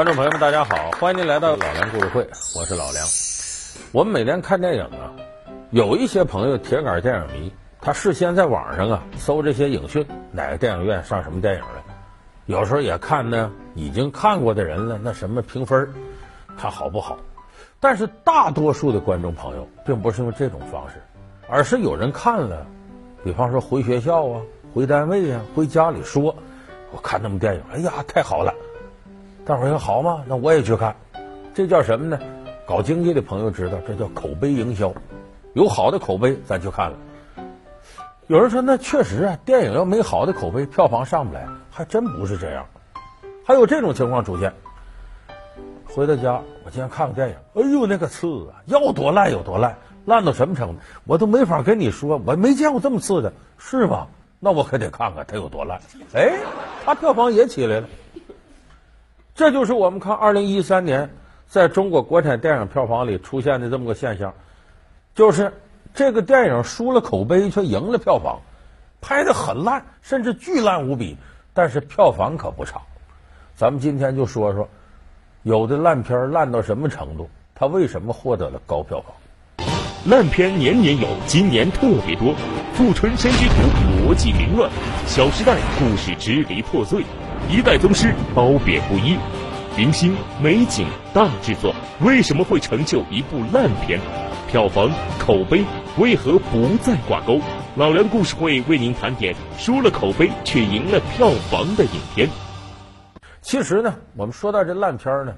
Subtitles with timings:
[0.00, 2.26] 观众朋友们，大家好，欢迎您来到老梁故事会，
[2.56, 3.06] 我是老梁。
[3.92, 5.12] 我们每年看电影啊，
[5.72, 7.52] 有一些朋友铁杆电影迷，
[7.82, 10.02] 他事先在网上啊搜这些影讯，
[10.32, 11.84] 哪个电影院上什么电影了，
[12.46, 15.86] 有时候也看呢已经看过的人了，那什么评分，
[16.56, 17.18] 看好不好。
[17.78, 20.94] 但是大多数的观众朋友并不是用这种方式，
[21.46, 22.66] 而是有人看了，
[23.22, 24.40] 比方说回学校啊、
[24.72, 26.34] 回单位啊、回家里说，
[26.90, 28.50] 我看那部电影，哎呀，太好了。
[29.50, 30.22] 大伙儿说好吗？
[30.28, 30.94] 那我也去看，
[31.52, 32.20] 这叫什么呢？
[32.64, 34.94] 搞经济的朋友知道，这叫口碑营销。
[35.54, 36.96] 有好的口碑，咱就看了。
[38.28, 41.48] 有人说，那确实啊，电影要没好的口碑，票房上不来。
[41.68, 42.64] 还真不是这样，
[43.44, 44.54] 还有这种情况出现。
[45.84, 54.06] 回到家，我今天看个电影，哎呦，那个次啊，要多烂有多烂，烂到什么程度，我都没法跟你说，我没见过这么次的，是吗？
[54.38, 55.80] 那我可得看看它有多烂。
[56.14, 56.38] 哎，
[56.84, 57.88] 它票房也起来了。
[59.40, 61.08] 这就是我们看二零一三年
[61.48, 64.34] 在中国国产电影票房里出现的这么个现象，
[65.14, 65.54] 就是
[65.94, 68.40] 这个电影输了口碑却赢了票房，
[69.00, 71.16] 拍的很烂，甚至巨烂无比，
[71.54, 72.82] 但是票房可不差。
[73.56, 74.68] 咱们今天就说说，
[75.42, 79.66] 有的烂片烂到什么程度，它为什么获得了高票房？
[80.04, 82.34] 烂片年年有，今年特别多，
[82.74, 83.54] 《富春山居图》
[84.06, 84.70] 逻辑凌乱，
[85.06, 87.02] 《小时代》故事支离破碎。
[87.52, 89.18] 一代宗师褒贬不一，
[89.76, 93.98] 明星美景大制作为什么会成就一部烂片？
[94.46, 95.64] 票房口碑
[95.98, 97.40] 为何不再挂钩？
[97.74, 102.28] 老梁故事会为您盘点输了口碑却赢了票房的影片。
[103.42, 105.34] 其实呢，我们说到这烂片呢，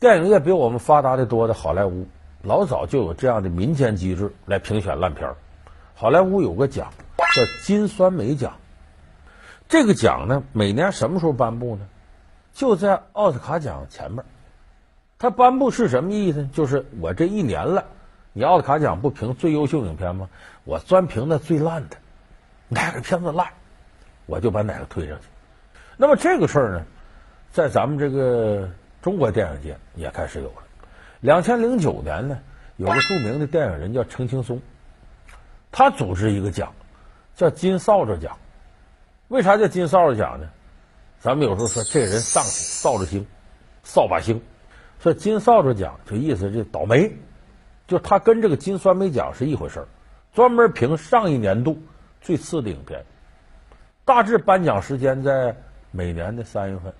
[0.00, 2.08] 电影业比我们发达的多的好莱坞，
[2.42, 5.32] 老早就有这样的民间机制来评选烂片
[5.94, 8.54] 好莱坞有个奖叫金酸梅奖。
[9.70, 11.86] 这个奖呢，每年什么时候颁布呢？
[12.52, 14.24] 就在奥斯卡奖前面。
[15.16, 16.50] 它颁布是什么意思呢？
[16.52, 17.84] 就是我这一年了，
[18.32, 20.28] 你奥斯卡奖不评最优秀影片吗？
[20.64, 21.96] 我专评那最烂的，
[22.66, 23.46] 哪个片子烂，
[24.26, 25.28] 我就把哪个推上去。
[25.96, 26.84] 那么这个事儿呢，
[27.52, 28.68] 在咱们这个
[29.00, 30.62] 中国电影界也开始有了。
[31.20, 32.36] 两千零九年呢，
[32.76, 34.60] 有个著名的电影人叫程青松，
[35.70, 36.72] 他组织一个奖，
[37.36, 38.36] 叫金扫帚奖。
[39.30, 40.48] 为啥叫金扫帚奖呢？
[41.20, 43.24] 咱们有时候说这人丧气，扫帚星，
[43.84, 44.42] 扫把星。
[44.98, 47.12] 说金扫帚奖就意思就倒霉，
[47.86, 49.88] 就他跟这个金酸梅奖是一回事儿，
[50.34, 51.80] 专门评上一年度
[52.20, 53.04] 最次的影片。
[54.04, 55.54] 大致颁奖时间在
[55.92, 56.92] 每年的三月份，